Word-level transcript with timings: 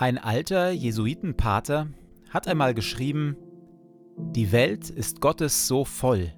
Ein 0.00 0.16
alter 0.16 0.70
Jesuitenpater 0.70 1.88
hat 2.30 2.46
einmal 2.46 2.72
geschrieben, 2.72 3.36
die 4.16 4.52
Welt 4.52 4.90
ist 4.90 5.20
Gottes 5.20 5.66
so 5.66 5.84
voll. 5.84 6.32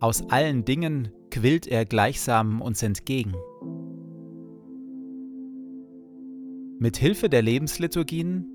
Aus 0.00 0.30
allen 0.30 0.64
Dingen 0.64 1.10
quillt 1.30 1.66
er 1.66 1.84
gleichsam 1.84 2.62
uns 2.62 2.82
entgegen. 2.82 3.34
Mit 6.78 6.96
Hilfe 6.96 7.28
der 7.28 7.42
Lebensliturgien 7.42 8.46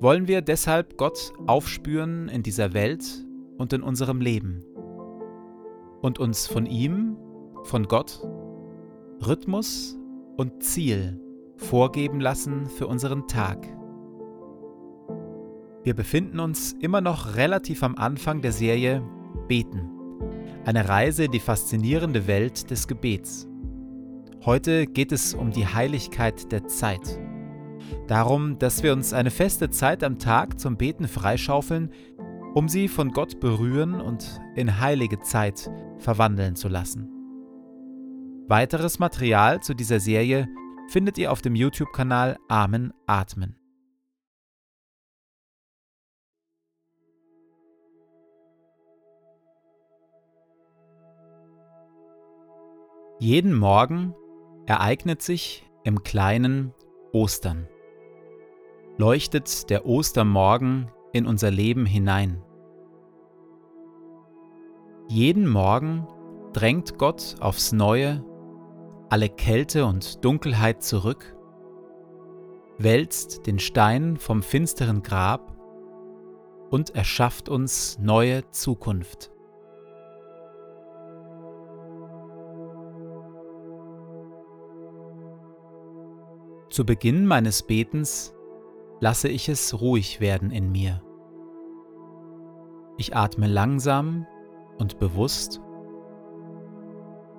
wollen 0.00 0.26
wir 0.26 0.40
deshalb 0.40 0.96
Gott 0.96 1.34
aufspüren 1.46 2.30
in 2.30 2.42
dieser 2.42 2.72
Welt 2.72 3.04
und 3.58 3.74
in 3.74 3.82
unserem 3.82 4.22
Leben 4.22 4.64
und 6.00 6.18
uns 6.18 6.46
von 6.46 6.64
ihm, 6.64 7.18
von 7.64 7.88
Gott, 7.88 8.26
Rhythmus 9.20 9.98
und 10.38 10.62
Ziel 10.62 11.20
vorgeben 11.56 12.20
lassen 12.20 12.66
für 12.66 12.86
unseren 12.86 13.26
Tag. 13.28 13.66
Wir 15.82 15.94
befinden 15.94 16.40
uns 16.40 16.72
immer 16.72 17.00
noch 17.00 17.36
relativ 17.36 17.82
am 17.82 17.94
Anfang 17.96 18.40
der 18.40 18.52
Serie 18.52 19.02
Beten, 19.48 19.90
eine 20.64 20.88
Reise 20.88 21.24
in 21.24 21.32
die 21.32 21.40
faszinierende 21.40 22.26
Welt 22.26 22.70
des 22.70 22.88
Gebets. 22.88 23.46
Heute 24.44 24.86
geht 24.86 25.12
es 25.12 25.34
um 25.34 25.50
die 25.50 25.66
Heiligkeit 25.66 26.52
der 26.52 26.66
Zeit. 26.66 27.20
Darum, 28.06 28.58
dass 28.58 28.82
wir 28.82 28.92
uns 28.92 29.12
eine 29.12 29.30
feste 29.30 29.70
Zeit 29.70 30.02
am 30.02 30.18
Tag 30.18 30.58
zum 30.58 30.76
Beten 30.76 31.06
freischaufeln, 31.06 31.90
um 32.54 32.68
sie 32.68 32.88
von 32.88 33.10
Gott 33.10 33.40
berühren 33.40 34.00
und 34.00 34.40
in 34.54 34.80
heilige 34.80 35.20
Zeit 35.20 35.70
verwandeln 35.98 36.56
zu 36.56 36.68
lassen. 36.68 37.10
Weiteres 38.46 38.98
Material 38.98 39.62
zu 39.62 39.74
dieser 39.74 40.00
Serie 40.00 40.48
findet 40.88 41.18
ihr 41.18 41.32
auf 41.32 41.42
dem 41.42 41.54
YouTube-Kanal 41.54 42.38
Amen 42.48 42.92
Atmen. 43.06 43.56
Jeden 53.20 53.54
Morgen 53.54 54.14
ereignet 54.66 55.22
sich 55.22 55.64
im 55.84 56.02
kleinen 56.02 56.74
Ostern. 57.12 57.68
Leuchtet 58.98 59.70
der 59.70 59.86
Ostermorgen 59.86 60.90
in 61.12 61.26
unser 61.26 61.50
Leben 61.50 61.86
hinein. 61.86 62.42
Jeden 65.08 65.48
Morgen 65.48 66.06
drängt 66.52 66.98
Gott 66.98 67.36
aufs 67.40 67.72
Neue 67.72 68.24
alle 69.14 69.28
Kälte 69.28 69.86
und 69.86 70.24
Dunkelheit 70.24 70.82
zurück, 70.82 71.36
wälzt 72.78 73.46
den 73.46 73.60
Stein 73.60 74.16
vom 74.16 74.42
finsteren 74.42 75.04
Grab 75.04 75.56
und 76.70 76.96
erschafft 76.96 77.48
uns 77.48 77.96
neue 78.00 78.50
Zukunft. 78.50 79.30
Zu 86.70 86.84
Beginn 86.84 87.24
meines 87.24 87.62
Betens 87.62 88.34
lasse 88.98 89.28
ich 89.28 89.48
es 89.48 89.80
ruhig 89.80 90.18
werden 90.18 90.50
in 90.50 90.72
mir. 90.72 91.04
Ich 92.98 93.14
atme 93.14 93.46
langsam 93.46 94.26
und 94.76 94.98
bewusst 94.98 95.60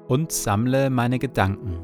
und 0.08 0.32
sammle 0.32 0.90
meine 0.90 1.20
Gedanken. 1.20 1.80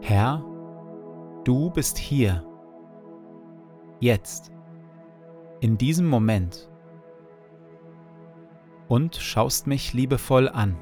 Herr, 0.00 0.42
du 1.44 1.70
bist 1.70 1.98
hier, 1.98 2.42
jetzt, 4.00 4.50
in 5.60 5.76
diesem 5.76 6.08
Moment 6.08 6.70
und 8.88 9.16
schaust 9.16 9.66
mich 9.66 9.92
liebevoll 9.92 10.48
an. 10.48 10.76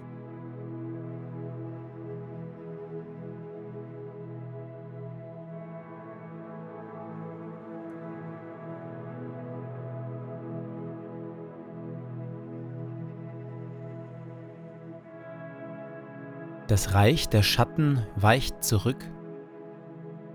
Das 16.69 16.95
Reich 16.95 17.29
der 17.29 17.43
Schatten 17.43 18.05
weicht 18.17 18.65
zurück, 18.65 19.05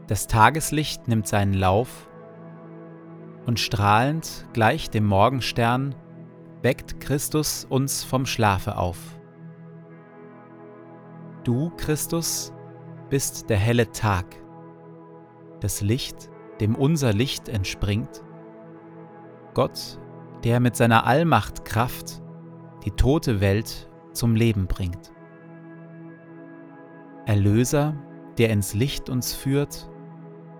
das 0.07 0.27
Tageslicht 0.27 1.07
nimmt 1.07 1.27
seinen 1.27 1.53
Lauf, 1.53 2.09
und 3.45 3.59
strahlend 3.59 4.45
gleich 4.53 4.89
dem 4.89 5.05
Morgenstern 5.05 5.95
weckt 6.61 7.01
Christus 7.01 7.65
uns 7.65 8.03
vom 8.03 8.25
Schlafe 8.25 8.77
auf. 8.77 8.97
Du, 11.43 11.71
Christus, 11.75 12.53
bist 13.09 13.49
der 13.49 13.57
helle 13.57 13.91
Tag, 13.91 14.25
das 15.59 15.81
Licht, 15.81 16.29
dem 16.61 16.75
unser 16.75 17.11
Licht 17.13 17.49
entspringt, 17.49 18.23
Gott, 19.53 19.99
der 20.45 20.61
mit 20.61 20.77
seiner 20.77 21.05
Allmacht 21.05 21.65
Kraft 21.65 22.21
die 22.85 22.91
tote 22.91 23.41
Welt 23.41 23.89
zum 24.13 24.35
Leben 24.35 24.67
bringt. 24.67 25.11
Erlöser, 27.25 27.95
der 28.37 28.49
ins 28.49 28.73
Licht 28.73 29.09
uns 29.09 29.33
führt 29.33 29.89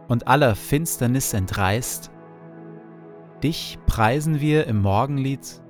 und 0.08 0.28
aller 0.28 0.56
Finsternis 0.56 1.34
entreißt, 1.34 2.12
dich 3.44 3.80
preisen 3.88 4.40
wir 4.40 4.68
im 4.68 4.82
Morgenlied 4.82 5.62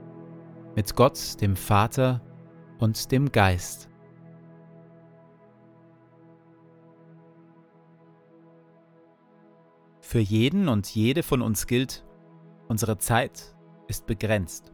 mit 0.76 0.96
Gott, 0.96 1.42
dem 1.42 1.56
Vater 1.56 2.22
und 2.80 3.12
dem 3.12 3.32
Geist. 3.32 3.90
Für 10.02 10.20
jeden 10.20 10.68
und 10.68 10.94
jede 10.94 11.24
von 11.24 11.42
uns 11.42 11.68
gilt, 11.68 12.06
unsere 12.68 12.98
Zeit 12.98 13.56
ist 13.88 14.08
begrenzt. 14.08 14.74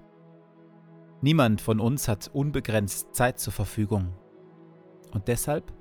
Niemand 1.22 1.61
von 1.61 1.79
uns 1.79 2.07
hat 2.07 2.31
unbegrenzt 2.34 3.13
Zeit 3.16 3.39
zur 3.39 3.53
Verfügung. 3.53 4.13
Und 5.11 5.28
deshalb 5.28 5.73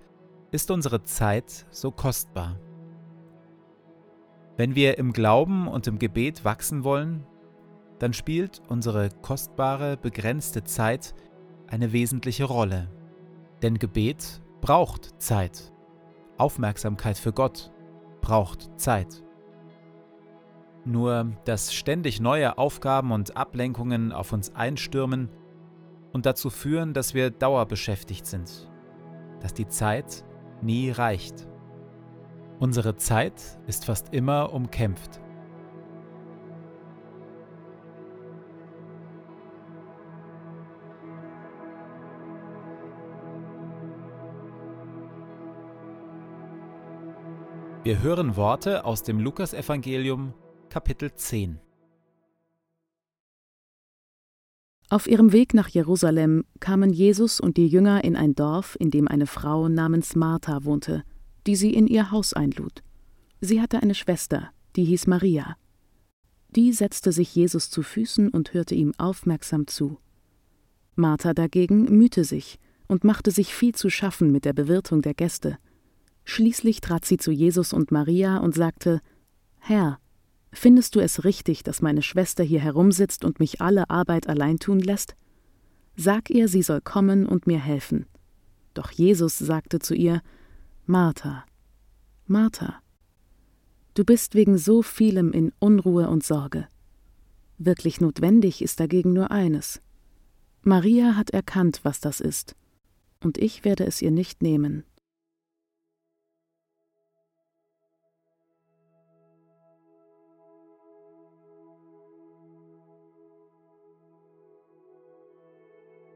ist 0.57 0.71
unsere 0.71 1.03
Zeit 1.03 1.67
so 1.71 1.91
kostbar. 1.91 2.59
Wenn 4.57 4.75
wir 4.75 4.97
im 4.97 5.13
Glauben 5.13 5.69
und 5.69 5.87
im 5.87 5.99
Gebet 5.99 6.47
wachsen 6.47 6.83
wollen, 6.83 7.27
dann 7.99 8.15
spielt 8.15 8.63
unsere 8.67 9.11
kostbare, 9.21 9.99
begrenzte 9.99 10.65
Zeit 10.65 11.15
eine 11.67 11.93
wesentliche 11.93 12.45
Rolle. 12.45 12.91
Denn 13.61 13.79
Gebet 13.79 14.41
braucht 14.63 15.21
Zeit. 15.21 15.75
Aufmerksamkeit 16.39 17.19
für 17.19 17.35
Gott 17.35 17.71
braucht 18.23 18.81
Zeit. 18.81 19.23
Nur 20.87 21.33
dass 21.45 21.75
ständig 21.75 22.19
neue 22.19 22.57
Aufgaben 22.57 23.13
und 23.13 23.37
Ablenkungen 23.37 24.11
auf 24.11 24.33
uns 24.33 24.55
einstürmen 24.55 25.29
und 26.15 26.25
dazu 26.25 26.49
führen, 26.49 26.95
dass 26.95 27.13
wir 27.13 27.29
dauerbeschäftigt 27.29 28.25
sind, 28.25 28.71
dass 29.41 29.53
die 29.53 29.69
Zeit 29.69 30.25
nie 30.63 30.91
reicht. 30.91 31.47
Unsere 32.59 32.97
Zeit 32.97 33.59
ist 33.67 33.85
fast 33.85 34.15
immer 34.15 34.53
umkämpft. 34.53 35.21
Wir 47.87 48.03
hören 48.03 48.35
Worte 48.35 48.85
aus 48.85 49.05
dem 49.05 49.21
Lukasevangelium 49.21 50.35
Kapitel 50.71 51.15
10. 51.15 51.61
Auf 54.89 55.09
ihrem 55.09 55.33
Weg 55.33 55.53
nach 55.53 55.69
Jerusalem 55.69 56.45
kamen 56.61 56.93
Jesus 56.93 57.41
und 57.41 57.57
die 57.57 57.67
Jünger 57.67 58.05
in 58.05 58.15
ein 58.15 58.35
Dorf, 58.35 58.77
in 58.79 58.91
dem 58.93 59.09
eine 59.09 59.27
Frau 59.27 59.69
namens 59.69 60.15
Martha 60.15 60.65
wohnte, 60.65 61.03
die 61.47 61.57
sie 61.57 61.75
in 61.75 61.89
ihr 61.89 62.13
Haus 62.13 62.33
einlud. 62.33 62.83
Sie 63.41 63.61
hatte 63.61 63.83
eine 63.83 63.95
Schwester, 63.95 64.51
die 64.77 64.85
hieß 64.85 65.09
Maria. 65.09 65.57
Die 66.51 66.73
setzte 66.73 67.11
sich 67.11 67.35
Jesus 67.35 67.69
zu 67.69 67.83
Füßen 67.83 68.29
und 68.29 68.55
hörte 68.55 68.77
ihm 68.77 68.93
aufmerksam 68.97 69.67
zu. 69.67 69.99
Martha 70.95 71.35
dagegen 71.35 71.85
mühte 71.97 72.25
sich 72.25 72.59
und 72.87 73.03
machte 73.03 73.33
sich 73.33 73.55
viel 73.55 73.75
zu 73.75 73.91
schaffen 73.91 74.31
mit 74.31 74.45
der 74.45 74.53
Bewirtung 74.53 75.03
der 75.03 75.15
Gäste. 75.15 75.59
Schließlich 76.25 76.81
trat 76.81 77.05
sie 77.05 77.17
zu 77.17 77.33
Jesus 77.33 77.73
und 77.73 77.91
Maria 77.91 78.39
und 78.39 78.55
sagte 78.55 79.01
Herr, 79.59 79.99
findest 80.59 80.95
du 80.95 81.01
es 81.01 81.25
richtig, 81.25 81.63
dass 81.63 81.83
meine 81.83 82.03
Schwester 82.03 82.45
hier 82.45 82.61
herumsitzt 82.61 83.25
und 83.25 83.41
mich 83.41 83.61
alle 83.61 83.91
Arbeit 83.91 84.29
allein 84.29 84.59
tun 84.59 84.81
lässt? 84.81 85.17
Sag 85.97 86.31
ihr, 86.31 86.49
sie 86.49 86.63
soll 86.63 86.81
kommen 86.81 87.27
und 87.27 87.47
mir 87.47 87.59
helfen. 87.59 88.07
Doch 88.75 88.91
Jesus 88.91 89.39
sagte 89.39 89.79
zu 89.79 89.95
ihr, 89.95 90.23
Martha, 90.85 91.45
Martha, 92.27 92.81
du 93.95 94.05
bist 94.05 94.35
wegen 94.35 94.59
so 94.59 94.83
vielem 94.83 95.33
in 95.33 95.53
Unruhe 95.59 96.09
und 96.09 96.23
Sorge. 96.25 96.69
Wirklich 97.59 98.01
notwendig 98.01 98.61
ist 98.63 98.79
dagegen 98.81 99.13
nur 99.15 99.31
eines. 99.31 99.81
Maria 100.63 101.17
hat 101.17 101.31
erkannt, 101.31 101.81
was 101.85 102.01
das 102.01 102.21
ist, 102.21 102.55
und 103.23 103.39
ich 103.39 103.65
werde 103.65 103.87
es 103.87 104.03
ihr 104.03 104.11
nicht 104.11 104.43
nehmen. 104.43 104.85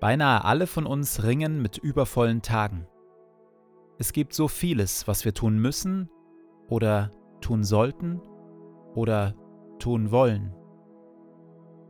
Beinahe 0.00 0.44
alle 0.44 0.66
von 0.66 0.86
uns 0.86 1.24
ringen 1.24 1.60
mit 1.60 1.76
übervollen 1.76 2.40
Tagen. 2.40 2.86
Es 3.98 4.14
gibt 4.14 4.32
so 4.32 4.48
vieles, 4.48 5.06
was 5.06 5.26
wir 5.26 5.34
tun 5.34 5.58
müssen 5.58 6.08
oder 6.68 7.12
tun 7.42 7.64
sollten 7.64 8.20
oder 8.94 9.34
tun 9.78 10.10
wollen. 10.10 10.54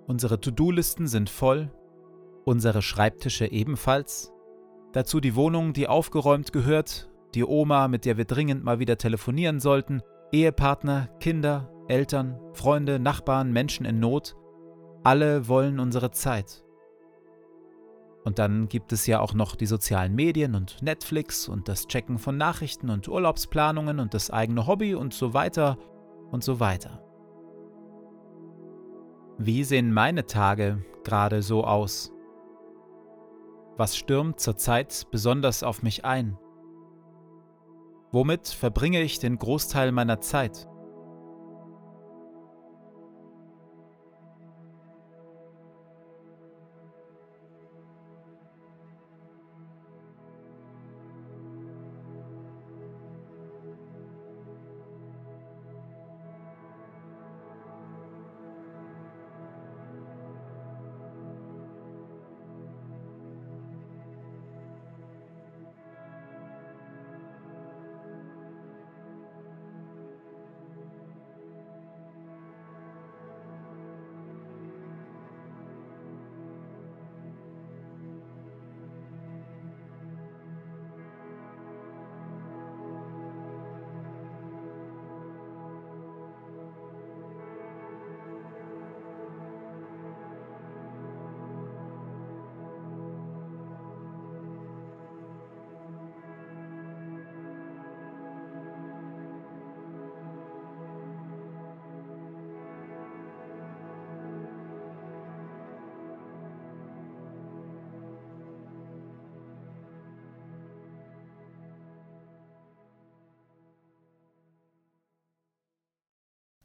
Unsere 0.08 0.40
To-Do-Listen 0.40 1.06
sind 1.06 1.30
voll, 1.30 1.70
unsere 2.44 2.82
Schreibtische 2.82 3.46
ebenfalls, 3.46 4.32
dazu 4.92 5.20
die 5.20 5.36
Wohnung, 5.36 5.72
die 5.72 5.86
aufgeräumt 5.86 6.52
gehört, 6.52 7.08
die 7.36 7.44
Oma, 7.44 7.86
mit 7.86 8.04
der 8.04 8.16
wir 8.16 8.24
dringend 8.24 8.64
mal 8.64 8.80
wieder 8.80 8.98
telefonieren 8.98 9.60
sollten, 9.60 10.02
Ehepartner, 10.32 11.08
Kinder, 11.20 11.70
Eltern, 11.86 12.40
Freunde, 12.54 12.98
Nachbarn, 12.98 13.52
Menschen 13.52 13.86
in 13.86 14.00
Not, 14.00 14.34
alle 15.04 15.46
wollen 15.46 15.78
unsere 15.78 16.10
Zeit. 16.10 16.64
Und 18.24 18.38
dann 18.38 18.68
gibt 18.68 18.92
es 18.92 19.06
ja 19.06 19.20
auch 19.20 19.32
noch 19.32 19.56
die 19.56 19.66
sozialen 19.66 20.14
Medien 20.14 20.54
und 20.54 20.82
Netflix 20.82 21.48
und 21.48 21.68
das 21.68 21.86
Checken 21.86 22.18
von 22.18 22.36
Nachrichten 22.36 22.90
und 22.90 23.08
Urlaubsplanungen 23.08 23.98
und 23.98 24.12
das 24.12 24.30
eigene 24.30 24.66
Hobby 24.66 24.94
und 24.94 25.14
so 25.14 25.32
weiter 25.32 25.78
und 26.30 26.44
so 26.44 26.60
weiter. 26.60 27.02
Wie 29.38 29.64
sehen 29.64 29.92
meine 29.92 30.26
Tage 30.26 30.84
gerade 31.02 31.40
so 31.40 31.64
aus? 31.64 32.12
Was 33.78 33.96
stürmt 33.96 34.38
zurzeit 34.38 35.06
besonders 35.10 35.62
auf 35.62 35.82
mich 35.82 36.04
ein? 36.04 36.36
Womit 38.12 38.48
verbringe 38.48 39.00
ich 39.00 39.18
den 39.18 39.38
Großteil 39.38 39.92
meiner 39.92 40.20
Zeit? 40.20 40.68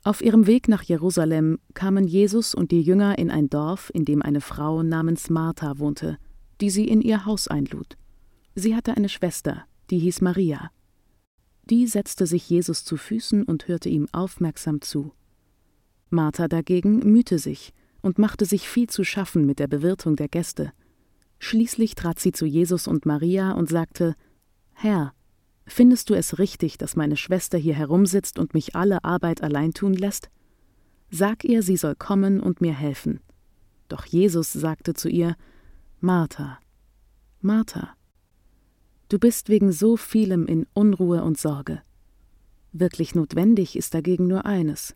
Auf 0.05 0.21
ihrem 0.21 0.45
Weg 0.45 0.67
nach 0.67 0.83
Jerusalem 0.83 1.57
kamen 1.73 2.05
Jesus 2.05 2.53
und 2.53 2.69
die 2.69 2.83
Jünger 2.83 3.17
in 3.17 3.31
ein 3.31 3.49
Dorf, 3.49 3.89
in 3.91 4.05
dem 4.05 4.21
eine 4.21 4.39
Frau 4.39 4.83
namens 4.83 5.31
Martha 5.31 5.79
wohnte, 5.79 6.19
die 6.61 6.69
sie 6.69 6.87
in 6.87 7.01
ihr 7.01 7.25
Haus 7.25 7.47
einlud. 7.47 7.97
Sie 8.53 8.75
hatte 8.75 8.95
eine 8.95 9.09
Schwester, 9.09 9.65
die 9.89 9.97
hieß 9.97 10.21
Maria. 10.21 10.69
Die 11.71 11.87
setzte 11.87 12.27
sich 12.27 12.47
Jesus 12.47 12.85
zu 12.85 12.97
Füßen 12.97 13.45
und 13.45 13.67
hörte 13.67 13.89
ihm 13.89 14.07
aufmerksam 14.11 14.79
zu. 14.79 15.11
Martha 16.11 16.47
dagegen 16.47 16.99
mühte 17.11 17.39
sich 17.39 17.73
und 18.03 18.19
machte 18.19 18.45
sich 18.45 18.69
viel 18.69 18.87
zu 18.87 19.03
schaffen 19.03 19.47
mit 19.47 19.57
der 19.57 19.67
Bewirtung 19.67 20.15
der 20.15 20.27
Gäste. 20.27 20.71
Schließlich 21.39 21.95
trat 21.95 22.19
sie 22.19 22.31
zu 22.31 22.45
Jesus 22.45 22.87
und 22.87 23.07
Maria 23.07 23.53
und 23.53 23.69
sagte 23.69 24.13
Herr, 24.73 25.15
Findest 25.67 26.09
du 26.09 26.13
es 26.13 26.37
richtig, 26.37 26.77
dass 26.77 26.95
meine 26.95 27.17
Schwester 27.17 27.57
hier 27.57 27.73
herumsitzt 27.73 28.37
und 28.37 28.53
mich 28.53 28.75
alle 28.75 29.03
Arbeit 29.03 29.41
allein 29.41 29.73
tun 29.73 29.93
lässt? 29.93 30.29
Sag 31.09 31.43
ihr, 31.43 31.63
sie 31.63 31.77
soll 31.77 31.95
kommen 31.95 32.39
und 32.39 32.61
mir 32.61 32.73
helfen. 32.73 33.19
Doch 33.87 34.05
Jesus 34.05 34.51
sagte 34.53 34.93
zu 34.93 35.09
ihr, 35.09 35.35
Martha, 35.99 36.59
Martha, 37.41 37.95
du 39.09 39.19
bist 39.19 39.49
wegen 39.49 39.71
so 39.71 39.97
vielem 39.97 40.45
in 40.45 40.67
Unruhe 40.73 41.23
und 41.23 41.37
Sorge. 41.37 41.81
Wirklich 42.71 43.15
notwendig 43.15 43.75
ist 43.75 43.93
dagegen 43.93 44.27
nur 44.27 44.45
eines. 44.45 44.95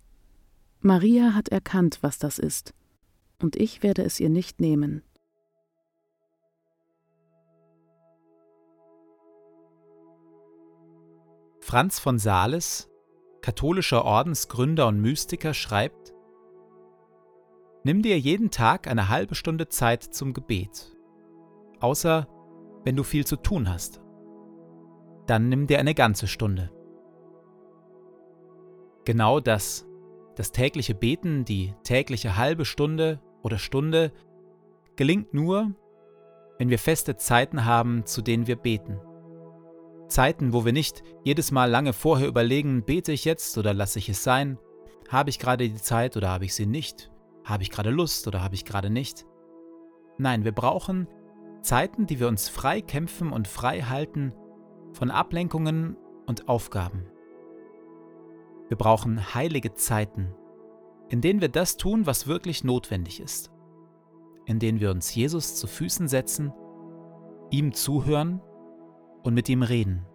Maria 0.82 1.34
hat 1.34 1.50
erkannt, 1.50 2.00
was 2.02 2.20
das 2.20 2.40
ist, 2.40 2.74
und 3.40 3.56
ich 3.56 3.84
werde 3.84 4.04
es 4.04 4.20
ihr 4.20 4.30
nicht 4.30 4.60
nehmen. 4.60 5.04
Franz 11.70 12.00
von 12.00 12.18
Sales, 12.18 12.90
katholischer 13.44 14.04
Ordensgründer 14.04 14.88
und 14.88 15.00
Mystiker, 15.00 15.54
schreibt, 15.54 16.16
Nimm 17.84 18.02
dir 18.02 18.18
jeden 18.18 18.50
Tag 18.50 18.88
eine 18.88 19.08
halbe 19.08 19.36
Stunde 19.36 19.68
Zeit 19.68 20.02
zum 20.02 20.34
Gebet, 20.34 20.98
außer 21.80 22.28
wenn 22.86 22.96
du 22.96 23.04
viel 23.04 23.24
zu 23.24 23.36
tun 23.36 23.70
hast. 23.70 24.02
Dann 25.28 25.48
nimm 25.48 25.68
dir 25.68 25.78
eine 25.78 25.94
ganze 25.94 26.26
Stunde. 26.26 26.72
Genau 29.06 29.40
das, 29.40 29.86
das 30.38 30.52
tägliche 30.52 30.96
Beten, 30.96 31.46
die 31.46 31.76
tägliche 31.84 32.36
halbe 32.36 32.66
Stunde 32.66 33.22
oder 33.44 33.60
Stunde, 33.60 34.12
gelingt 34.96 35.36
nur, 35.36 35.76
wenn 36.58 36.72
wir 36.72 36.80
feste 36.80 37.16
Zeiten 37.16 37.64
haben, 37.64 38.08
zu 38.08 38.24
denen 38.24 38.48
wir 38.48 38.56
beten. 38.56 39.00
Zeiten, 40.10 40.54
wo 40.54 40.66
wir 40.66 40.74
nicht 40.74 41.04
jedes 41.24 41.52
Mal 41.52 41.70
lange 41.70 41.94
vorher 41.94 42.28
überlegen, 42.28 42.84
bete 42.84 43.12
ich 43.12 43.26
jetzt 43.26 43.58
oder 43.58 43.74
lasse 43.74 44.00
ich 44.00 44.10
es 44.10 44.24
sein? 44.24 44.58
Habe 45.08 45.30
ich 45.30 45.40
gerade 45.40 45.70
die 45.70 45.76
Zeit 45.76 46.18
oder 46.18 46.30
habe 46.30 46.46
ich 46.46 46.56
sie 46.56 46.66
nicht? 46.66 47.12
Habe 47.46 47.64
ich 47.64 47.72
gerade 47.72 47.92
Lust 47.92 48.28
oder 48.28 48.42
habe 48.42 48.56
ich 48.56 48.66
gerade 48.66 48.90
nicht? 48.90 49.26
Nein, 50.18 50.44
wir 50.44 50.52
brauchen 50.52 51.08
Zeiten, 51.62 52.06
die 52.06 52.20
wir 52.20 52.28
uns 52.28 52.50
frei 52.50 52.82
kämpfen 52.82 53.32
und 53.32 53.48
frei 53.48 53.82
halten 53.82 54.34
von 54.94 55.12
Ablenkungen 55.12 55.96
und 56.26 56.48
Aufgaben. 56.50 57.06
Wir 58.68 58.78
brauchen 58.78 59.34
heilige 59.34 59.74
Zeiten, 59.74 60.34
in 61.10 61.22
denen 61.22 61.42
wir 61.42 61.50
das 61.50 61.78
tun, 61.78 62.06
was 62.06 62.28
wirklich 62.28 62.64
notwendig 62.64 63.20
ist, 63.20 63.52
in 64.46 64.60
denen 64.60 64.80
wir 64.80 64.92
uns 64.92 65.14
Jesus 65.14 65.56
zu 65.56 65.68
Füßen 65.68 66.08
setzen, 66.08 66.54
ihm 67.52 67.74
zuhören 67.74 68.42
und 69.30 69.36
mit 69.36 69.48
ihm 69.48 69.62
reden, 69.62 70.08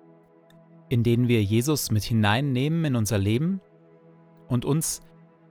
in 0.88 1.04
denen 1.04 1.28
wir 1.28 1.40
Jesus 1.42 1.92
mit 1.92 2.02
hineinnehmen 2.02 2.84
in 2.84 2.96
unser 2.96 3.16
Leben 3.16 3.60
und 4.48 4.64
uns 4.64 5.02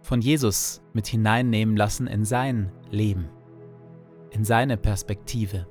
von 0.01 0.19
Jesus 0.19 0.81
mit 0.91 1.07
hineinnehmen 1.07 1.77
lassen 1.77 2.07
in 2.07 2.25
sein 2.25 2.73
Leben, 2.91 3.29
in 4.31 4.43
seine 4.43 4.75
Perspektive. 4.75 5.65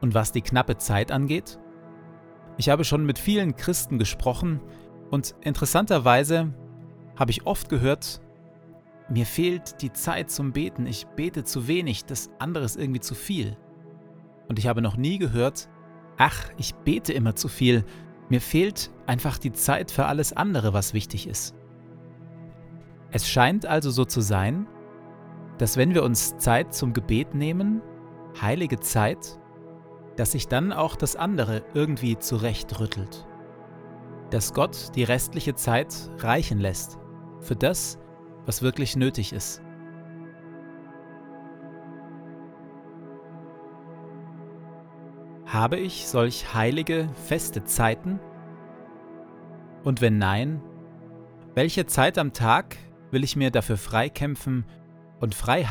Und 0.00 0.14
was 0.14 0.32
die 0.32 0.40
knappe 0.40 0.78
Zeit 0.78 1.12
angeht, 1.12 1.58
ich 2.56 2.70
habe 2.70 2.84
schon 2.84 3.04
mit 3.04 3.18
vielen 3.18 3.54
Christen 3.54 3.98
gesprochen 3.98 4.62
und 5.10 5.34
interessanterweise 5.42 6.54
habe 7.16 7.32
ich 7.32 7.46
oft 7.46 7.68
gehört, 7.68 8.22
mir 9.10 9.26
fehlt 9.26 9.82
die 9.82 9.92
Zeit 9.92 10.30
zum 10.30 10.52
Beten, 10.52 10.86
ich 10.86 11.06
bete 11.06 11.44
zu 11.44 11.68
wenig, 11.68 12.06
das 12.06 12.30
andere 12.38 12.64
ist 12.64 12.78
irgendwie 12.78 13.00
zu 13.00 13.14
viel. 13.14 13.58
Und 14.48 14.58
ich 14.58 14.66
habe 14.66 14.80
noch 14.80 14.96
nie 14.96 15.18
gehört, 15.18 15.68
ach, 16.22 16.50
ich 16.56 16.76
bete 16.76 17.12
immer 17.12 17.34
zu 17.34 17.48
viel, 17.48 17.84
mir 18.28 18.40
fehlt 18.40 18.92
einfach 19.06 19.38
die 19.38 19.52
Zeit 19.52 19.90
für 19.90 20.06
alles 20.06 20.32
andere, 20.32 20.72
was 20.72 20.94
wichtig 20.94 21.26
ist. 21.26 21.56
Es 23.10 23.28
scheint 23.28 23.66
also 23.66 23.90
so 23.90 24.04
zu 24.04 24.20
sein, 24.20 24.68
dass 25.58 25.76
wenn 25.76 25.94
wir 25.94 26.04
uns 26.04 26.36
Zeit 26.38 26.74
zum 26.74 26.92
Gebet 26.92 27.34
nehmen, 27.34 27.82
heilige 28.40 28.78
Zeit, 28.78 29.40
dass 30.16 30.32
sich 30.32 30.46
dann 30.46 30.72
auch 30.72 30.94
das 30.94 31.16
andere 31.16 31.64
irgendwie 31.74 32.16
zurechtrüttelt. 32.16 33.26
Dass 34.30 34.54
Gott 34.54 34.94
die 34.94 35.04
restliche 35.04 35.56
Zeit 35.56 35.92
reichen 36.18 36.58
lässt 36.58 36.98
für 37.40 37.56
das, 37.56 37.98
was 38.46 38.62
wirklich 38.62 38.94
nötig 38.94 39.32
ist. 39.32 39.60
Habe 45.52 45.78
ich 45.78 46.06
solch 46.06 46.54
heilige, 46.54 47.10
feste 47.26 47.62
Zeiten? 47.62 48.18
Und 49.84 50.00
wenn 50.00 50.16
nein, 50.16 50.62
welche 51.54 51.84
Zeit 51.84 52.16
am 52.16 52.32
Tag 52.32 52.78
will 53.10 53.22
ich 53.22 53.36
mir 53.36 53.50
dafür 53.50 53.76
freikämpfen 53.76 54.64
und 55.20 55.34
frei 55.34 55.64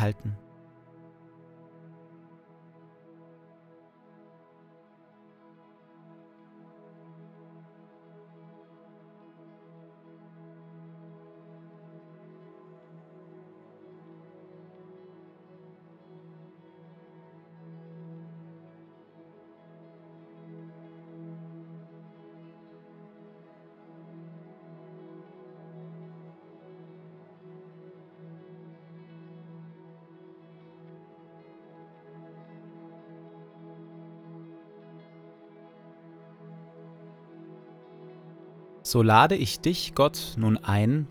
so 38.91 39.01
lade 39.01 39.35
ich 39.35 39.61
dich, 39.61 39.95
Gott, 39.95 40.33
nun 40.35 40.57
ein, 40.57 41.07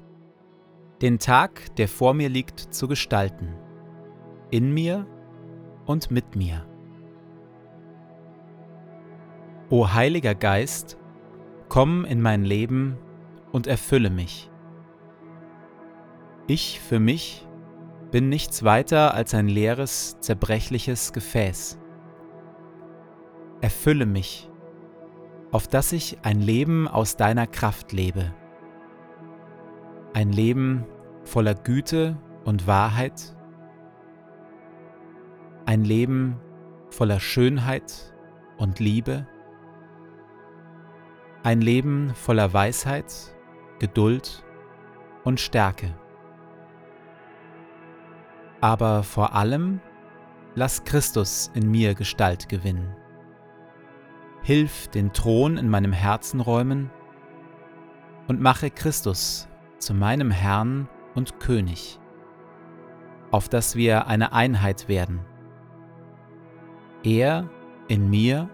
den 1.01 1.19
Tag, 1.19 1.75
der 1.77 1.89
vor 1.89 2.13
mir 2.13 2.29
liegt, 2.29 2.61
zu 2.75 2.89
gestalten, 2.89 3.55
in 4.51 4.75
mir 4.75 5.07
und 5.87 6.11
mit 6.11 6.37
mir. 6.37 6.67
O 9.71 9.95
Heiliger 9.95 10.35
Geist, 10.35 10.99
komm 11.71 12.05
in 12.05 12.21
mein 12.21 12.45
Leben 12.45 12.99
und 13.51 13.67
erfülle 13.67 14.11
mich. 14.11 14.51
Ich 16.49 16.81
für 16.81 17.01
mich 17.01 17.49
bin 18.11 18.29
nichts 18.29 18.63
weiter 18.63 19.15
als 19.15 19.33
ein 19.33 19.49
leeres, 19.49 20.21
zerbrechliches 20.21 21.15
Gefäß. 21.15 21.79
Erfülle 23.63 24.05
mich 24.05 24.50
auf 25.53 25.67
dass 25.67 25.93
ich 25.93 26.19
ein 26.23 26.41
Leben 26.41 26.89
aus 26.89 27.17
deiner 27.17 27.47
Kraft 27.47 27.93
lebe. 27.93 28.33
Ein 30.13 30.33
Leben 30.33 30.85
voller 31.25 31.55
Güte 31.55 32.17
und 32.45 32.67
Wahrheit. 32.67 33.37
Ein 35.67 35.85
Leben 35.85 36.41
voller 36.91 37.21
Schönheit 37.21 38.15
und 38.59 38.81
Liebe. 38.81 39.27
Ein 41.43 41.61
Leben 41.61 42.13
voller 42.15 42.53
Weisheit, 42.53 43.13
Geduld 43.79 44.45
und 45.25 45.41
Stärke. 45.41 45.95
Aber 48.61 49.03
vor 49.03 49.35
allem 49.35 49.81
lass 50.55 50.85
Christus 50.85 51.51
in 51.55 51.71
mir 51.71 51.95
Gestalt 51.95 52.49
gewinnen. 52.49 52.95
Hilf 54.43 54.89
den 54.89 55.13
Thron 55.13 55.57
in 55.57 55.69
meinem 55.69 55.93
Herzen 55.93 56.41
räumen 56.41 56.91
und 58.29 58.41
mache 58.41 58.71
Christus 58.71 59.49
zu 59.79 59.95
meinem 59.95 60.31
Herrn 60.31 60.89
und 61.15 61.41
König, 61.41 61.99
auf 63.31 63.49
dass 63.49 63.77
wir 63.77 64.07
eine 64.07 64.33
Einheit 64.33 64.89
werden. 64.89 65.21
Er 67.03 67.49
in 67.89 68.09
mir 68.09 68.49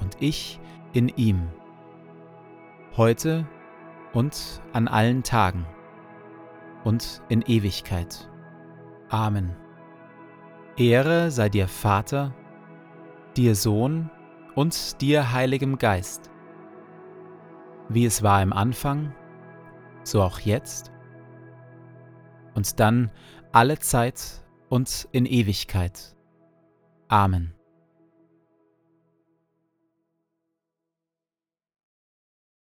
und 0.00 0.16
ich 0.20 0.60
in 0.92 1.08
ihm, 1.08 1.48
heute 2.96 3.46
und 4.12 4.62
an 4.72 4.88
allen 4.88 5.22
Tagen 5.22 5.66
und 6.84 7.22
in 7.28 7.42
Ewigkeit. 7.42 8.30
Amen. 9.08 9.56
Ehre 10.76 11.30
sei 11.30 11.48
dir 11.48 11.68
Vater, 11.68 12.34
dir 13.36 13.54
Sohn 13.54 14.10
und 14.58 15.00
dir, 15.00 15.32
Heiligem 15.32 15.78
Geist, 15.78 16.32
wie 17.88 18.04
es 18.04 18.24
war 18.24 18.42
im 18.42 18.52
Anfang, 18.52 19.14
so 20.02 20.20
auch 20.20 20.40
jetzt 20.40 20.90
und 22.54 22.80
dann 22.80 23.12
alle 23.52 23.78
Zeit 23.78 24.44
und 24.68 25.06
in 25.12 25.26
Ewigkeit. 25.26 26.16
Amen. 27.06 27.57